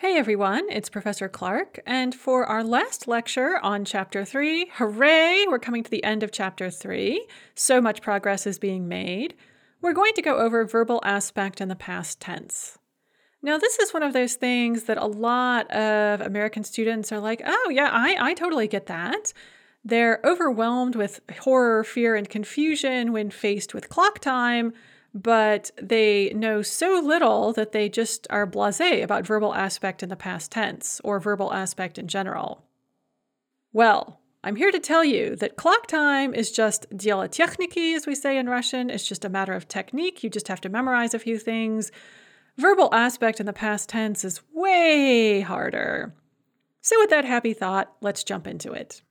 Hey 0.00 0.16
everyone, 0.16 0.64
it's 0.70 0.88
Professor 0.88 1.28
Clark, 1.28 1.78
and 1.84 2.14
for 2.14 2.46
our 2.46 2.64
last 2.64 3.06
lecture 3.06 3.58
on 3.62 3.84
Chapter 3.84 4.24
3, 4.24 4.70
hooray, 4.76 5.44
we're 5.46 5.58
coming 5.58 5.82
to 5.82 5.90
the 5.90 6.02
end 6.02 6.22
of 6.22 6.32
Chapter 6.32 6.70
3. 6.70 7.26
So 7.54 7.82
much 7.82 8.00
progress 8.00 8.46
is 8.46 8.58
being 8.58 8.88
made. 8.88 9.34
We're 9.82 9.92
going 9.92 10.14
to 10.14 10.22
go 10.22 10.38
over 10.38 10.64
verbal 10.64 11.02
aspect 11.04 11.60
in 11.60 11.68
the 11.68 11.76
past 11.76 12.18
tense. 12.18 12.78
Now, 13.42 13.58
this 13.58 13.78
is 13.78 13.92
one 13.92 14.02
of 14.02 14.14
those 14.14 14.36
things 14.36 14.84
that 14.84 14.96
a 14.96 15.04
lot 15.04 15.70
of 15.70 16.22
American 16.22 16.64
students 16.64 17.12
are 17.12 17.20
like, 17.20 17.42
oh, 17.44 17.70
yeah, 17.70 17.90
I, 17.92 18.30
I 18.30 18.32
totally 18.32 18.68
get 18.68 18.86
that. 18.86 19.34
They're 19.84 20.20
overwhelmed 20.24 20.96
with 20.96 21.20
horror, 21.40 21.84
fear, 21.84 22.16
and 22.16 22.26
confusion 22.26 23.12
when 23.12 23.30
faced 23.30 23.74
with 23.74 23.90
clock 23.90 24.18
time 24.18 24.72
but 25.13 25.71
they 25.81 26.33
know 26.35 26.61
so 26.61 27.01
little 27.03 27.53
that 27.53 27.71
they 27.71 27.87
just 27.87 28.27
are 28.29 28.45
blase 28.45 29.01
about 29.01 29.25
verbal 29.25 29.55
aspect 29.55 30.03
in 30.03 30.09
the 30.09 30.15
past 30.15 30.51
tense 30.51 30.99
or 31.05 31.19
verbal 31.19 31.53
aspect 31.53 31.97
in 31.97 32.07
general. 32.07 32.65
Well, 33.71 34.19
I'm 34.43 34.57
here 34.57 34.71
to 34.71 34.79
tell 34.79 35.03
you 35.03 35.35
that 35.37 35.55
clock 35.55 35.87
time 35.87 36.33
is 36.33 36.51
just 36.51 36.89
дело 36.91 37.31
техники, 37.31 37.93
as 37.93 38.05
we 38.05 38.13
say 38.13 38.37
in 38.37 38.47
Russian. 38.47 38.89
It's 38.89 39.07
just 39.07 39.25
a 39.25 39.29
matter 39.29 39.53
of 39.53 39.67
technique. 39.67 40.23
You 40.23 40.29
just 40.29 40.49
have 40.49 40.61
to 40.61 40.69
memorize 40.69 41.13
a 41.13 41.19
few 41.19 41.39
things. 41.39 41.91
Verbal 42.57 42.93
aspect 42.93 43.39
in 43.39 43.47
the 43.47 43.53
past 43.53 43.89
tense 43.89 44.23
is 44.23 44.41
way 44.53 45.41
harder. 45.41 46.13
So, 46.81 46.99
with 46.99 47.09
that 47.09 47.25
happy 47.25 47.53
thought, 47.53 47.91
let's 48.01 48.23
jump 48.23 48.45
into 48.45 48.71
it. 48.71 49.01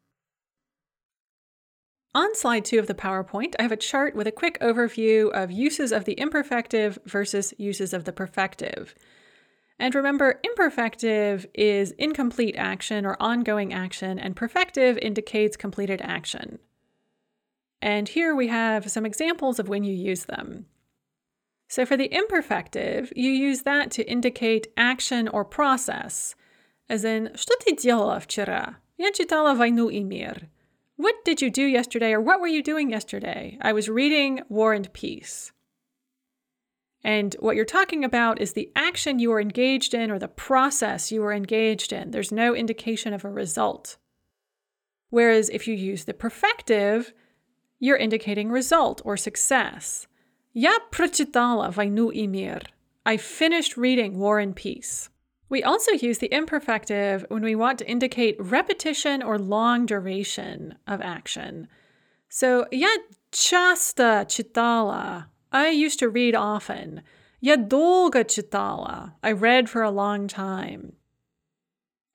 On 2.19 2.33
slide 2.37 2.65
two 2.65 2.79
of 2.79 2.87
the 2.87 2.95
PowerPoint, 2.95 3.55
I 3.59 3.63
have 3.63 3.73
a 3.73 3.77
chart 3.77 4.15
with 4.15 4.29
a 4.29 4.33
quick 4.33 4.61
overview 4.61 5.33
of 5.33 5.51
uses 5.51 5.91
of 5.91 6.05
the 6.05 6.15
imperfective 6.15 6.97
versus 7.05 7.53
uses 7.59 7.93
of 7.93 8.05
the 8.05 8.13
perfective. 8.13 8.95
And 9.81 9.93
remember, 9.97 10.41
imperfective 10.45 11.47
is 11.55 11.91
incomplete 11.99 12.55
action 12.57 13.05
or 13.05 13.17
ongoing 13.19 13.75
action, 13.75 14.21
and 14.21 14.37
perfective 14.37 14.97
indicates 15.03 15.57
completed 15.57 16.01
action. 16.03 16.61
And 17.83 18.09
here 18.09 18.35
we 18.35 18.47
have 18.47 18.91
some 18.91 19.05
examples 19.05 19.59
of 19.59 19.69
when 19.69 19.83
you 19.83 19.93
use 19.93 20.27
them. 20.27 20.67
So 21.69 21.85
for 21.85 21.97
the 21.97 22.09
imperfective, 22.09 23.13
you 23.17 23.31
use 23.31 23.63
that 23.63 23.91
to 23.91 24.09
indicate 24.09 24.69
action 24.77 25.27
or 25.27 25.45
process, 25.45 26.37
as 26.89 27.05
in, 27.05 27.33
что 27.35 27.57
ты 27.59 27.75
делала 27.75 28.21
вчера? 28.21 28.77
Я 28.97 29.11
читала 29.11 29.55
«Войну 29.55 29.89
и 29.89 30.05
мир». 30.05 30.49
What 30.99 31.25
did 31.25 31.43
you 31.43 31.51
do 31.51 31.65
yesterday, 31.65 32.13
or 32.13 32.21
what 32.21 32.41
were 32.41 32.47
you 32.47 32.63
doing 32.63 32.91
yesterday? 32.91 33.59
I 33.61 33.73
was 33.73 33.89
reading 33.89 34.43
War 34.49 34.73
and 34.73 34.93
Peace. 34.93 35.53
And 37.03 37.35
what 37.41 37.57
you're 37.57 37.65
talking 37.65 38.05
about 38.05 38.41
is 38.41 38.53
the 38.53 38.71
action 38.75 39.19
you 39.19 39.31
were 39.31 39.41
engaged 39.41 39.93
in 39.93 40.11
or 40.11 40.19
the 40.19 40.29
process 40.29 41.13
you 41.13 41.21
were 41.21 41.35
engaged 41.35 41.93
in. 41.93 42.13
There's 42.13 42.33
no 42.33 42.55
indication 42.55 43.13
of 43.13 43.25
a 43.25 43.31
result. 43.31 43.99
Whereas 45.11 45.51
if 45.51 45.69
you 45.69 45.75
use 45.75 46.05
the 46.05 46.15
perfective, 46.15 47.13
you're 47.79 47.99
indicating 47.99 48.51
result 48.51 49.03
or 49.05 49.17
success. 49.17 50.07
Я 50.55 50.79
прочитала 50.91 51.71
«Войну 51.71 52.11
и 52.11 52.27
мир». 52.27 52.63
I 53.05 53.19
finished 53.19 53.77
reading 53.77 54.17
War 54.17 54.39
and 54.39 54.57
Peace. 54.57 55.11
We 55.49 55.63
also 55.63 55.93
use 55.93 56.19
the 56.19 56.31
imperfective 56.31 57.27
when 57.29 57.43
we 57.43 57.55
want 57.55 57.79
to 57.79 57.89
indicate 57.89 58.37
repetition 58.41 59.23
or 59.23 59.39
long 59.39 59.87
duration 59.87 60.77
of 60.87 61.01
action. 61.01 61.69
So, 62.29 62.67
я 62.73 62.89
часто 63.31 64.27
читала. 64.29 65.27
I 65.53 65.69
used 65.69 66.01
to 66.01 66.09
read 66.09 66.35
often. 66.35 67.03
Я 67.41 67.57
долго 67.57 68.25
читала. 68.25 69.15
I 69.23 69.33
read 69.33 69.69
for 69.69 69.83
a 69.83 69.91
long 69.91 70.27
time. 70.27 70.95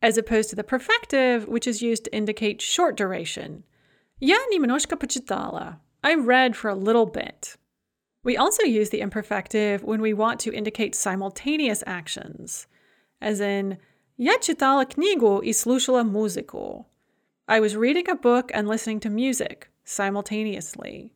As 0.02 0.18
opposed 0.18 0.50
to 0.50 0.56
the 0.58 0.64
perfective, 0.64 1.48
which 1.48 1.68
is 1.68 1.82
used 1.82 2.06
to 2.06 2.16
indicate 2.16 2.62
short 2.62 2.98
duration. 2.98 3.64
Я 4.20 4.38
немножко 4.52 4.98
почитала. 4.98 5.77
I 6.04 6.16
read 6.16 6.55
for 6.55 6.70
a 6.70 6.76
little 6.76 7.05
bit. 7.05 7.55
We 8.23 8.36
also 8.36 8.64
use 8.64 8.89
the 8.89 9.00
imperfective 9.00 9.83
when 9.83 10.02
we 10.02 10.14
want 10.14 10.42
to 10.42 10.54
indicate 10.54 10.94
simultaneous 10.94 11.83
actions 11.88 12.67
as 13.23 13.39
in 13.39 13.77
«Я 14.17 14.38
читала 14.39 14.86
книгу 14.86 15.39
и 15.39 15.54
слушала 15.54 16.04
музыку». 16.04 16.86
I 17.48 17.60
was 17.60 17.76
reading 17.76 18.10
a 18.10 18.16
book 18.16 18.52
and 18.54 18.67
listening 18.67 19.00
to 19.02 19.10
music 19.10 19.70
simultaneously. 19.83 21.14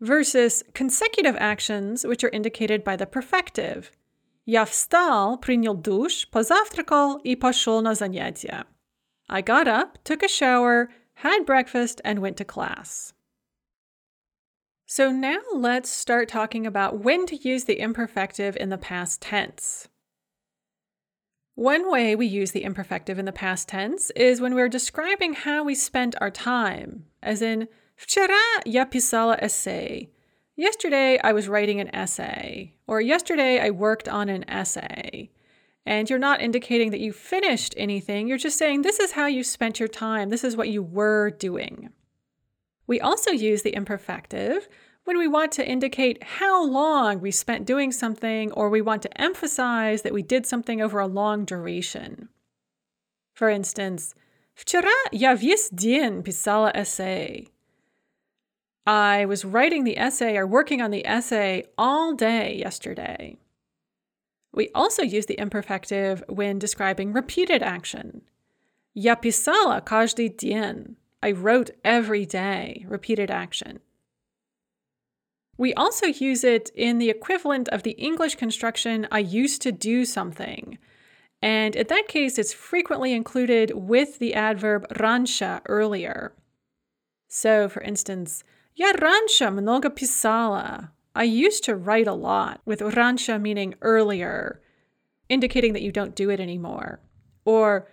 Versus 0.00 0.62
consecutive 0.74 1.36
actions, 1.38 2.06
which 2.06 2.24
are 2.24 2.30
indicated 2.30 2.82
by 2.84 2.96
the 2.96 3.06
perfective. 3.06 3.90
Я 4.46 4.64
встал, 4.64 5.36
принял 5.38 5.74
душ, 5.74 6.28
позавтракал 6.30 7.18
и 7.18 7.36
пошел 7.36 7.82
на 7.82 7.94
занятия. 7.94 8.64
I 9.28 9.42
got 9.42 9.68
up, 9.68 9.98
took 10.04 10.22
a 10.22 10.28
shower, 10.28 10.88
had 11.22 11.44
breakfast, 11.44 12.00
and 12.04 12.20
went 12.20 12.38
to 12.38 12.44
class. 12.44 13.12
So 14.86 15.10
now 15.10 15.40
let's 15.52 15.90
start 15.90 16.30
talking 16.30 16.66
about 16.66 17.00
when 17.00 17.26
to 17.26 17.36
use 17.36 17.64
the 17.64 17.78
imperfective 17.78 18.56
in 18.56 18.70
the 18.70 18.78
past 18.78 19.20
tense. 19.20 19.88
One 21.54 21.90
way 21.90 22.14
we 22.14 22.26
use 22.26 22.52
the 22.52 22.64
imperfective 22.64 23.18
in 23.18 23.24
the 23.24 23.32
past 23.32 23.68
tense 23.68 24.10
is 24.10 24.40
when 24.40 24.54
we're 24.54 24.68
describing 24.68 25.32
how 25.32 25.64
we 25.64 25.74
spent 25.74 26.14
our 26.20 26.30
time, 26.30 27.06
as 27.22 27.42
in, 27.42 27.68
Вчера 27.98 28.38
я 28.64 28.86
писала 28.86 29.36
эссе. 29.42 30.08
Yesterday 30.54 31.18
I 31.22 31.32
was 31.32 31.48
writing 31.48 31.80
an 31.80 31.92
essay, 31.92 32.74
or 32.86 33.00
yesterday 33.00 33.58
I 33.58 33.70
worked 33.70 34.08
on 34.08 34.28
an 34.28 34.48
essay. 34.48 35.30
And 35.84 36.08
you're 36.08 36.18
not 36.18 36.40
indicating 36.40 36.90
that 36.90 37.00
you 37.00 37.12
finished 37.12 37.74
anything, 37.76 38.28
you're 38.28 38.38
just 38.38 38.58
saying 38.58 38.82
this 38.82 39.00
is 39.00 39.12
how 39.12 39.26
you 39.26 39.42
spent 39.42 39.80
your 39.80 39.88
time, 39.88 40.28
this 40.28 40.44
is 40.44 40.56
what 40.56 40.68
you 40.68 40.82
were 40.82 41.30
doing. 41.30 41.90
We 42.86 43.00
also 43.00 43.32
use 43.32 43.62
the 43.62 43.74
imperfective 43.74 44.68
when 45.04 45.18
we 45.18 45.26
want 45.26 45.52
to 45.52 45.66
indicate 45.66 46.22
how 46.22 46.64
long 46.64 47.20
we 47.20 47.30
spent 47.30 47.66
doing 47.66 47.92
something 47.92 48.52
or 48.52 48.68
we 48.68 48.80
want 48.82 49.02
to 49.02 49.20
emphasize 49.20 50.02
that 50.02 50.12
we 50.12 50.22
did 50.22 50.46
something 50.46 50.82
over 50.82 50.98
a 50.98 51.06
long 51.06 51.44
duration. 51.44 52.28
For 53.34 53.48
instance, 53.48 54.14
Вчера 54.58 54.90
я 55.12 55.34
весь 55.34 55.70
день 55.70 56.24
писала 56.24 56.72
эссе. 56.74 57.46
I 58.84 59.24
was 59.24 59.44
writing 59.44 59.84
the 59.84 59.96
essay 59.96 60.36
or 60.36 60.48
working 60.48 60.82
on 60.82 60.90
the 60.90 61.06
essay 61.06 61.66
all 61.78 62.12
day 62.14 62.56
yesterday. 62.56 63.38
We 64.52 64.70
also 64.74 65.02
use 65.02 65.26
the 65.26 65.36
imperfective 65.38 66.24
when 66.28 66.58
describing 66.58 67.12
repeated 67.12 67.62
action. 67.62 68.22
Я 68.94 69.14
писала 69.14 69.80
каждый 69.80 70.28
день. 70.28 70.96
I 71.22 71.30
wrote 71.30 71.70
every 71.84 72.26
day, 72.26 72.84
repeated 72.88 73.30
action. 73.30 73.78
We 75.56 75.74
also 75.74 76.06
use 76.06 76.44
it 76.44 76.70
in 76.74 76.98
the 76.98 77.10
equivalent 77.10 77.68
of 77.70 77.82
the 77.82 77.92
English 77.92 78.36
construction, 78.36 79.08
I 79.10 79.18
used 79.18 79.60
to 79.62 79.72
do 79.72 80.04
something. 80.04 80.78
And 81.42 81.76
in 81.76 81.86
that 81.88 82.08
case, 82.08 82.38
it's 82.38 82.52
frequently 82.52 83.12
included 83.12 83.72
with 83.74 84.18
the 84.18 84.34
adverb 84.34 84.86
раньше 84.96 85.60
earlier. 85.66 86.32
So, 87.28 87.68
for 87.68 87.82
instance, 87.82 88.44
я 88.74 88.92
раньше 88.92 89.50
много 89.50 89.90
писала. 89.90 90.92
I 91.14 91.24
used 91.24 91.64
to 91.64 91.74
write 91.74 92.06
a 92.06 92.12
lot, 92.12 92.60
with 92.64 92.80
раньше 92.80 93.40
meaning 93.40 93.74
earlier, 93.80 94.60
indicating 95.28 95.72
that 95.72 95.82
you 95.82 95.90
don't 95.90 96.14
do 96.14 96.30
it 96.30 96.38
anymore. 96.38 97.00
Or 97.44 97.88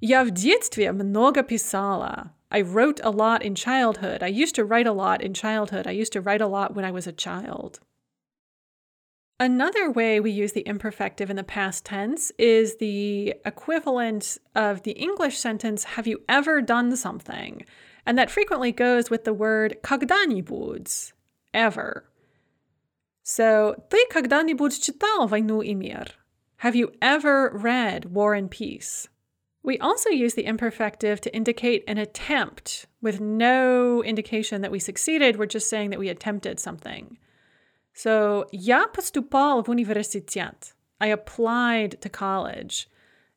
я 0.00 0.24
в 0.24 0.30
детстве 0.30 0.92
много 0.92 1.42
писала. 1.42 2.32
I 2.50 2.60
wrote 2.60 3.00
a 3.02 3.10
lot 3.10 3.42
in 3.42 3.54
childhood. 3.54 4.22
I 4.22 4.28
used 4.28 4.54
to 4.54 4.64
write 4.64 4.86
a 4.86 4.92
lot 4.92 5.22
in 5.22 5.34
childhood. 5.34 5.86
I 5.86 5.90
used 5.90 6.12
to 6.12 6.20
write 6.20 6.40
a 6.40 6.46
lot 6.46 6.74
when 6.74 6.84
I 6.84 6.90
was 6.90 7.06
a 7.06 7.12
child. 7.12 7.80
Another 9.38 9.90
way 9.90 10.18
we 10.18 10.30
use 10.30 10.52
the 10.52 10.62
imperfective 10.62 11.28
in 11.28 11.36
the 11.36 11.44
past 11.44 11.84
tense 11.84 12.32
is 12.38 12.76
the 12.76 13.34
equivalent 13.44 14.38
of 14.54 14.82
the 14.82 14.92
English 14.92 15.36
sentence, 15.36 15.84
Have 15.84 16.06
you 16.06 16.22
ever 16.28 16.62
done 16.62 16.96
something? 16.96 17.66
And 18.06 18.16
that 18.16 18.30
frequently 18.30 18.72
goes 18.72 19.10
with 19.10 19.24
the 19.24 19.34
word 19.34 19.76
когда-нибудь, 19.82 21.12
ever. 21.52 22.04
So, 23.24 23.74
ты 23.90 23.98
когда-нибудь 24.10 24.80
читал 24.80 25.26
«Войну 25.28 25.60
и 25.60 25.74
мир»? 25.74 26.06
Have 26.58 26.74
you 26.74 26.92
ever 27.02 27.50
read 27.52 28.06
War 28.06 28.34
and 28.34 28.50
Peace? 28.50 29.08
We 29.62 29.78
also 29.80 30.10
use 30.10 30.34
the 30.34 30.44
imperfective 30.44 31.20
to 31.20 31.34
indicate 31.34 31.82
an 31.88 31.98
attempt 31.98 32.86
with 33.02 33.20
no 33.20 34.02
indication 34.04 34.62
that 34.62 34.70
we 34.70 34.78
succeeded. 34.78 35.36
We're 35.36 35.46
just 35.46 35.68
saying 35.68 35.90
that 35.90 35.98
we 35.98 36.08
attempted 36.08 36.60
something. 36.60 37.18
So, 37.92 38.46
я 38.52 38.86
поступал 38.86 39.64
в 39.64 39.68
университет. 39.68 40.74
I 41.00 41.08
applied 41.08 42.00
to 42.00 42.08
college. 42.08 42.86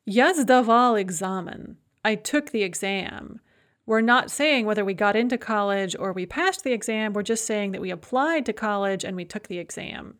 Я 0.06 0.32
сдавал 0.32 1.00
экзамен. 1.02 1.76
I 2.04 2.14
took 2.14 2.52
the 2.52 2.62
exam. 2.62 3.40
We're 3.86 4.00
not 4.00 4.30
saying 4.30 4.66
whether 4.66 4.84
we 4.84 4.94
got 4.94 5.16
into 5.16 5.36
college 5.36 5.96
or 5.98 6.12
we 6.12 6.26
passed 6.26 6.62
the 6.62 6.72
exam. 6.72 7.12
We're 7.12 7.22
just 7.22 7.44
saying 7.44 7.72
that 7.72 7.80
we 7.80 7.90
applied 7.90 8.46
to 8.46 8.52
college 8.52 9.02
and 9.02 9.16
we 9.16 9.24
took 9.24 9.48
the 9.48 9.58
exam. 9.58 10.14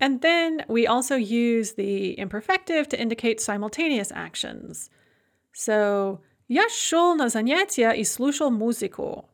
And 0.00 0.22
then 0.22 0.64
we 0.66 0.86
also 0.86 1.14
use 1.14 1.72
the 1.72 2.16
imperfective 2.16 2.88
to 2.88 2.98
indicate 2.98 3.38
simultaneous 3.38 4.10
actions. 4.12 4.88
So, 5.54 6.20
я 6.48 6.68
шел 6.68 7.14
на 7.14 7.28
занятия 7.28 7.92
и 7.92 8.04
слушал 8.04 8.50
музыку. 8.50 9.28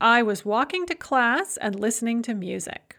I 0.00 0.22
was 0.22 0.44
walking 0.44 0.84
to 0.86 0.94
class 0.94 1.56
and 1.58 1.78
listening 1.78 2.22
to 2.22 2.34
music. 2.34 2.98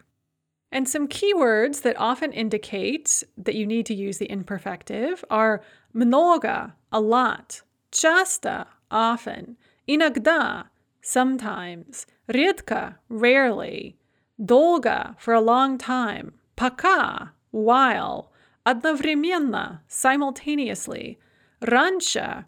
And 0.72 0.88
some 0.88 1.06
keywords 1.06 1.82
that 1.82 1.96
often 1.98 2.32
indicate 2.32 3.22
that 3.36 3.54
you 3.54 3.64
need 3.64 3.86
to 3.86 3.94
use 3.94 4.18
the 4.18 4.26
imperfective 4.26 5.22
are 5.30 5.62
много, 5.94 6.72
a 6.90 7.00
lot, 7.00 7.62
часто, 7.92 8.66
often, 8.90 9.56
иногда, 9.86 10.64
sometimes, 11.00 12.06
редко, 12.28 12.96
rarely, 13.08 13.96
долго, 14.44 15.14
for 15.20 15.32
a 15.34 15.40
long 15.40 15.78
time, 15.78 16.32
пока, 16.56 17.30
while, 17.52 18.32
одновременно, 18.66 19.82
simultaneously, 19.86 21.18
раньше, 21.62 22.44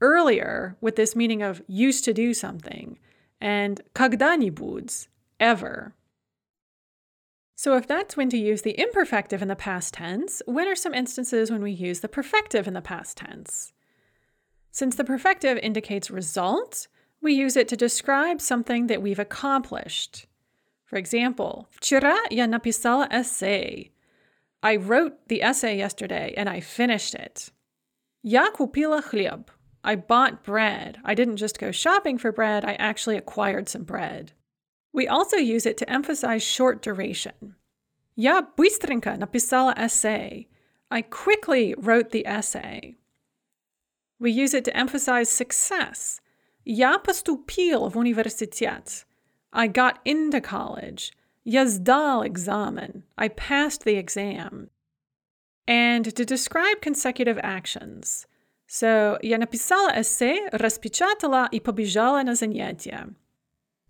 earlier, 0.00 0.76
with 0.80 0.96
this 0.96 1.16
meaning 1.16 1.42
of 1.42 1.62
used 1.66 2.04
to 2.04 2.12
do 2.12 2.34
something, 2.34 2.98
and 3.40 3.80
когда-нибудь, 3.94 5.08
ever. 5.40 5.94
So, 7.56 7.76
if 7.76 7.86
that's 7.86 8.16
when 8.16 8.28
to 8.30 8.36
use 8.36 8.62
the 8.62 8.74
imperfective 8.78 9.40
in 9.40 9.48
the 9.48 9.56
past 9.56 9.94
tense, 9.94 10.42
when 10.46 10.66
are 10.66 10.74
some 10.74 10.92
instances 10.92 11.50
when 11.50 11.62
we 11.62 11.70
use 11.70 12.00
the 12.00 12.08
perfective 12.08 12.66
in 12.66 12.74
the 12.74 12.80
past 12.80 13.16
tense? 13.16 13.72
Since 14.70 14.96
the 14.96 15.04
perfective 15.04 15.60
indicates 15.62 16.10
result, 16.10 16.88
we 17.22 17.32
use 17.32 17.56
it 17.56 17.68
to 17.68 17.76
describe 17.76 18.40
something 18.40 18.88
that 18.88 19.00
we've 19.00 19.20
accomplished. 19.20 20.26
For 20.84 20.96
example, 20.98 21.68
вчера 21.70 22.16
я 22.30 22.46
написала 22.46 23.08
эссе. 23.10 23.90
I 24.62 24.76
wrote 24.76 25.28
the 25.28 25.42
essay 25.42 25.76
yesterday 25.76 26.34
and 26.36 26.48
I 26.48 26.60
finished 26.60 27.14
it. 27.14 27.50
Я 28.22 28.50
купила 28.50 29.02
хлеб. 29.02 29.50
I 29.82 29.96
bought 29.96 30.42
bread. 30.42 30.96
I 31.04 31.14
didn't 31.14 31.36
just 31.36 31.58
go 31.58 31.70
shopping 31.70 32.16
for 32.16 32.32
bread, 32.32 32.64
I 32.64 32.74
actually 32.74 33.18
acquired 33.18 33.68
some 33.68 33.84
bread. 33.84 34.32
We 34.94 35.06
also 35.06 35.36
use 35.36 35.66
it 35.66 35.76
to 35.78 35.90
emphasize 35.90 36.42
short 36.42 36.80
duration. 36.80 37.56
Я 38.16 38.42
быстренько 38.42 39.16
написала 39.16 39.74
эссе. 39.76 40.46
I 40.90 41.02
quickly 41.02 41.74
wrote 41.76 42.10
the 42.10 42.26
essay. 42.26 42.96
We 44.18 44.30
use 44.30 44.54
it 44.54 44.64
to 44.64 44.76
emphasize 44.76 45.28
success. 45.28 46.20
Я 46.64 46.98
поступил 46.98 47.90
в 47.90 47.98
университет. 47.98 49.04
I 49.52 49.68
got 49.68 49.98
into 50.04 50.40
college. 50.40 51.12
Я 51.44 51.66
сдал 51.66 52.26
экзамен. 52.26 53.04
I 53.16 53.28
passed 53.28 53.84
the 53.84 53.96
exam. 53.96 54.70
And 55.68 56.14
to 56.14 56.24
describe 56.24 56.80
consecutive 56.82 57.38
actions. 57.42 58.26
So, 58.66 59.18
я 59.22 59.38
написала 59.38 59.90
эссе, 59.94 60.48
распечатала 60.52 61.48
и 61.50 61.60
побежала 61.60 62.22
на 62.22 62.34
занятия. 62.34 63.14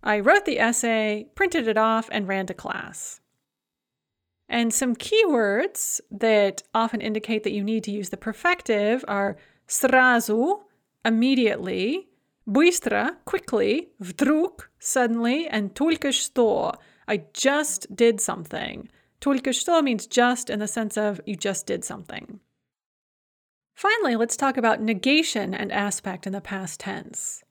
I 0.01 0.19
wrote 0.19 0.45
the 0.45 0.59
essay, 0.59 1.25
printed 1.35 1.67
it 1.67 1.77
off, 1.77 2.09
and 2.11 2.27
ran 2.27 2.45
to 2.47 2.53
class. 2.53 3.19
And 4.47 4.71
some 4.71 4.95
keywords 4.95 5.99
that 6.11 6.61
often 6.73 7.01
indicate 7.01 7.43
that 7.43 7.53
you 7.53 7.63
need 7.63 7.83
to 7.85 7.91
use 7.91 8.09
the 8.09 8.17
perfective 8.17 9.03
are 9.07 9.37
сразу, 9.67 10.65
immediately, 11.03 12.07
быстро, 12.45 13.17
quickly, 13.25 13.89
вдруг, 13.99 14.69
suddenly, 14.79 15.47
and 15.47 15.73
только 15.73 16.11
что, 16.11 16.75
I 17.07 17.23
just 17.33 17.95
did 17.95 18.21
something. 18.21 18.89
Только 19.19 19.53
что 19.53 19.81
means 19.81 20.07
just 20.07 20.49
in 20.49 20.59
the 20.59 20.67
sense 20.67 20.97
of 20.97 21.19
you 21.25 21.35
just 21.35 21.65
did 21.65 21.83
something. 21.83 22.39
Finally, 23.75 24.15
let's 24.15 24.37
talk 24.37 24.57
about 24.57 24.81
negation 24.81 25.53
and 25.53 25.71
aspect 25.71 26.25
in 26.25 26.33
the 26.33 26.41
past 26.41 26.79
tense. 26.79 27.43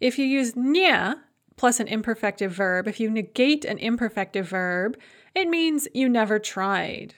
If 0.00 0.18
you 0.18 0.24
use 0.24 0.56
не 0.56 1.14
plus 1.56 1.78
an 1.78 1.86
imperfective 1.86 2.50
verb, 2.50 2.88
if 2.88 2.98
you 2.98 3.10
negate 3.10 3.64
an 3.64 3.78
imperfective 3.78 4.46
verb, 4.46 4.96
it 5.34 5.48
means 5.48 5.86
you 5.94 6.08
never 6.08 6.38
tried. 6.38 7.14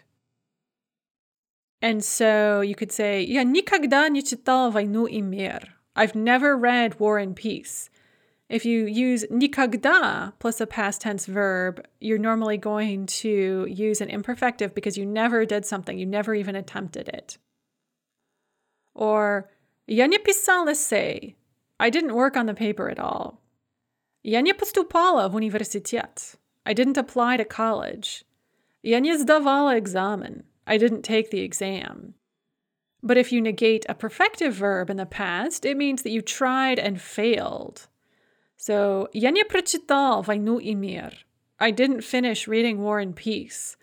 And 1.81 2.05
so 2.05 2.61
you 2.61 2.75
could 2.75 2.93
say, 2.93 3.23
Я 3.23 3.44
никогда 3.44 4.08
не 4.08 4.23
читал 4.23 4.70
«Войну 4.70 5.06
и 5.06 5.20
мир». 5.20 5.75
I've 5.94 6.14
never 6.14 6.56
read 6.56 7.00
War 7.00 7.19
and 7.19 7.35
Peace. 7.35 7.88
If 8.50 8.64
you 8.64 8.87
use 8.87 9.25
никогда 9.31 10.32
plus 10.38 10.61
a 10.61 10.67
past 10.67 11.00
tense 11.00 11.26
verb, 11.26 11.85
you're 12.00 12.19
normally 12.19 12.56
going 12.56 13.06
to 13.06 13.67
use 13.69 14.00
an 14.00 14.08
imperfective 14.08 14.73
because 14.73 14.97
you 14.97 15.05
never 15.05 15.44
did 15.44 15.67
something, 15.67 15.99
you 15.99 16.06
never 16.06 16.35
even 16.35 16.55
attempted 16.55 17.08
it. 17.08 17.38
Or 18.94 19.50
я 19.87 20.06
не 20.06 20.19
писал 20.19 20.67
эссе. 20.69 21.35
I 21.79 21.91
didn't 21.91 22.14
work 22.14 22.37
on 22.37 22.47
the 22.47 22.55
paper 22.55 22.88
at 22.88 23.00
all. 23.00 23.41
Я 24.23 24.41
не 24.41 24.55
поступала 24.55 25.29
в 25.29 25.35
университет. 25.35 26.37
I 26.64 26.73
didn't 26.73 26.97
apply 26.97 27.37
to 27.37 27.44
college. 27.44 28.25
Я 28.82 29.00
не 29.00 29.17
сдавала 29.17 29.79
экзамен. 29.79 30.44
I 30.67 30.79
didn't 30.79 31.03
take 31.03 31.31
the 31.31 31.41
exam. 31.41 32.14
But 33.03 33.17
if 33.17 33.31
you 33.31 33.41
negate 33.41 33.85
a 33.88 33.94
perfective 33.94 34.53
verb 34.53 34.88
in 34.88 34.97
the 34.97 35.06
past, 35.06 35.64
it 35.64 35.76
means 35.76 36.03
that 36.03 36.11
you 36.11 36.23
tried 36.23 36.79
and 36.79 37.00
failed. 37.00 37.88
So, 38.61 39.08
я 39.12 39.31
не 39.31 39.44
прочитал 39.44 40.23
«Войну 40.23 40.58
и 40.58 40.75
мир». 40.75 41.26
I 41.58 41.73
didn't 41.73 42.05
finish 42.05 42.47
reading 42.47 42.79
War 42.79 43.00
and 43.00 43.14
Peace. 43.14 43.76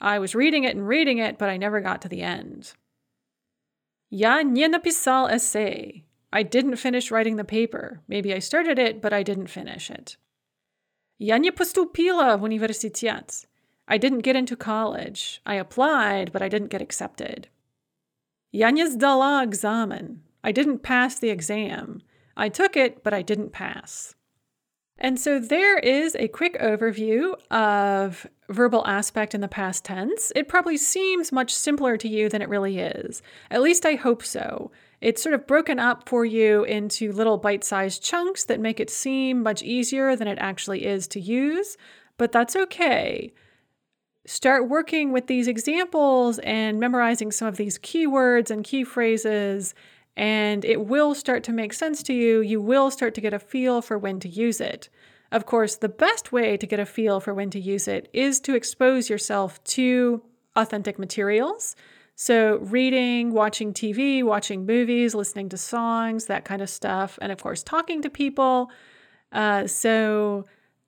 I 0.00 0.18
was 0.18 0.34
reading 0.34 0.64
it 0.64 0.74
and 0.74 0.88
reading 0.88 1.18
it, 1.18 1.38
but 1.38 1.48
I 1.48 1.56
never 1.56 1.80
got 1.80 2.00
to 2.02 2.08
the 2.08 2.22
end. 2.22 2.74
Я 4.10 4.42
не 4.42 4.66
написал 4.66 5.28
эссе. 5.28 6.04
I 6.32 6.42
didn't 6.42 6.76
finish 6.76 7.10
writing 7.10 7.36
the 7.36 7.44
paper. 7.44 8.00
Maybe 8.08 8.32
I 8.32 8.38
started 8.38 8.78
it, 8.78 9.00
but 9.00 9.12
I 9.12 9.22
didn't 9.22 9.48
finish 9.48 9.90
it. 9.90 10.16
Я 11.18 11.38
не 11.38 11.50
поступила 11.50 12.36
в 12.36 12.44
университет. 12.44 13.46
I 13.86 13.98
didn't 13.98 14.22
get 14.22 14.36
into 14.36 14.56
college. 14.56 15.40
I 15.44 15.56
applied, 15.56 16.32
but 16.32 16.42
I 16.42 16.48
didn't 16.48 16.70
get 16.70 16.80
accepted. 16.80 17.48
Я 18.52 18.70
не 18.70 18.86
сдала 18.86 19.44
экзамен. 19.44 20.22
I 20.42 20.52
didn't 20.52 20.82
pass 20.82 21.18
the 21.18 21.30
exam. 21.30 22.02
I 22.36 22.48
took 22.48 22.76
it, 22.76 23.02
but 23.02 23.12
I 23.12 23.22
didn't 23.22 23.52
pass. 23.52 24.13
And 24.97 25.19
so 25.19 25.39
there 25.39 25.77
is 25.77 26.15
a 26.15 26.29
quick 26.29 26.57
overview 26.59 27.35
of 27.51 28.25
verbal 28.49 28.85
aspect 28.87 29.35
in 29.35 29.41
the 29.41 29.47
past 29.47 29.83
tense. 29.83 30.31
It 30.35 30.47
probably 30.47 30.77
seems 30.77 31.31
much 31.31 31.53
simpler 31.53 31.97
to 31.97 32.07
you 32.07 32.29
than 32.29 32.41
it 32.41 32.49
really 32.49 32.79
is. 32.79 33.21
At 33.51 33.61
least 33.61 33.85
I 33.85 33.95
hope 33.95 34.23
so. 34.23 34.71
It's 35.01 35.21
sort 35.21 35.35
of 35.35 35.47
broken 35.47 35.79
up 35.79 36.07
for 36.07 36.23
you 36.23 36.63
into 36.63 37.11
little 37.11 37.37
bite 37.37 37.63
sized 37.63 38.03
chunks 38.03 38.45
that 38.45 38.59
make 38.59 38.79
it 38.79 38.89
seem 38.89 39.43
much 39.43 39.61
easier 39.61 40.15
than 40.15 40.27
it 40.27 40.37
actually 40.39 40.85
is 40.85 41.07
to 41.09 41.19
use, 41.19 41.77
but 42.17 42.31
that's 42.31 42.55
okay 42.55 43.33
start 44.25 44.67
working 44.67 45.11
with 45.11 45.27
these 45.27 45.47
examples 45.47 46.39
and 46.39 46.79
memorizing 46.79 47.31
some 47.31 47.47
of 47.47 47.57
these 47.57 47.77
keywords 47.79 48.49
and 48.49 48.63
key 48.63 48.83
phrases, 48.83 49.75
and 50.17 50.63
it 50.63 50.85
will 50.85 51.13
start 51.13 51.43
to 51.45 51.51
make 51.51 51.73
sense 51.73 52.01
to 52.03 52.13
you. 52.13 52.41
You 52.41 52.61
will 52.61 52.89
start 52.91 53.13
to 53.15 53.21
get 53.21 53.33
a 53.33 53.39
feel 53.39 53.81
for 53.81 53.97
when 53.97 54.19
to 54.21 54.29
use 54.29 54.61
it. 54.61 54.89
Of 55.31 55.45
course, 55.45 55.75
the 55.75 55.89
best 55.89 56.31
way 56.31 56.55
to 56.57 56.67
get 56.67 56.79
a 56.79 56.85
feel 56.85 57.19
for 57.19 57.33
when 57.33 57.49
to 57.49 57.59
use 57.59 57.87
it 57.87 58.09
is 58.13 58.39
to 58.41 58.55
expose 58.55 59.09
yourself 59.09 59.63
to 59.65 60.21
authentic 60.55 60.97
materials. 60.97 61.75
So, 62.15 62.59
reading, 62.59 63.33
watching 63.33 63.73
TV, 63.73 64.23
watching 64.23 64.65
movies, 64.65 65.13
listening 65.13 65.49
to 65.49 65.57
songs, 65.57 66.27
that 66.27 66.45
kind 66.45 66.61
of 66.61 66.69
stuff, 66.69 67.19
and 67.21 67.29
of 67.29 67.41
course, 67.43 67.61
talking 67.61 68.01
to 68.03 68.09
people. 68.09 68.71
Uh, 69.33 69.67
so, 69.67 70.45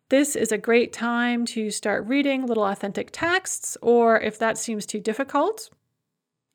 this 0.07 0.37
is 0.37 0.53
a 0.53 0.57
great 0.57 0.93
time 0.93 1.45
to 1.47 1.69
start 1.69 2.07
reading 2.07 2.45
little 2.45 2.63
authentic 2.63 3.09
texts, 3.11 3.77
or 3.81 4.21
if 4.21 4.39
that 4.39 4.57
seems 4.57 4.85
too 4.85 5.01
difficult, 5.01 5.69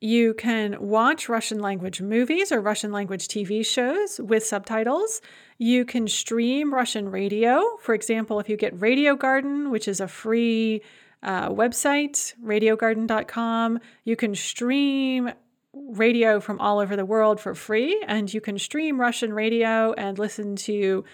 you 0.03 0.33
can 0.33 0.75
watch 0.81 1.29
Russian 1.29 1.59
language 1.59 2.01
movies 2.01 2.51
or 2.51 2.59
Russian 2.59 2.91
language 2.91 3.29
TV 3.29 3.65
shows 3.65 4.19
with 4.19 4.45
subtitles. 4.45 5.21
You 5.59 5.85
can 5.85 6.09
stream 6.09 6.73
Russian 6.73 7.09
radio. 7.09 7.77
For 7.79 7.95
example, 7.95 8.41
if 8.41 8.49
you 8.49 8.57
get 8.57 8.77
Radio 8.81 9.15
Garden, 9.15 9.71
which 9.71 9.87
is 9.87 10.01
a 10.01 10.09
free 10.09 10.81
uh, 11.23 11.51
website, 11.51 12.33
radiogarden.com, 12.43 13.79
you 14.03 14.17
can 14.17 14.35
stream 14.35 15.31
radio 15.71 16.41
from 16.41 16.59
all 16.59 16.79
over 16.79 16.97
the 16.97 17.05
world 17.05 17.39
for 17.39 17.55
free, 17.55 18.03
and 18.05 18.33
you 18.33 18.41
can 18.41 18.59
stream 18.59 18.99
Russian 18.99 19.31
radio 19.31 19.93
and 19.93 20.19
listen 20.19 20.57
to 20.57 21.05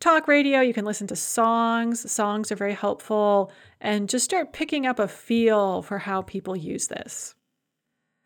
talk 0.00 0.28
radio, 0.28 0.60
you 0.60 0.74
can 0.74 0.84
listen 0.84 1.06
to 1.06 1.16
songs. 1.16 2.12
Songs 2.12 2.52
are 2.52 2.56
very 2.56 2.74
helpful, 2.74 3.50
and 3.80 4.06
just 4.06 4.26
start 4.26 4.52
picking 4.52 4.84
up 4.84 4.98
a 4.98 5.08
feel 5.08 5.80
for 5.80 5.96
how 5.96 6.20
people 6.20 6.54
use 6.54 6.88
this. 6.88 7.34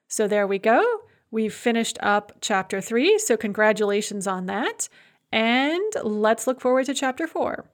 So 0.08 0.26
there 0.26 0.46
we 0.46 0.58
go. 0.58 0.82
We've 1.30 1.54
finished 1.54 1.98
up 2.00 2.32
chapter 2.40 2.80
three, 2.80 3.18
so 3.18 3.36
congratulations 3.36 4.26
on 4.26 4.46
that. 4.46 4.88
And 5.30 5.92
let's 6.02 6.46
look 6.46 6.60
forward 6.60 6.86
to 6.86 6.94
chapter 6.94 7.26
four. 7.26 7.66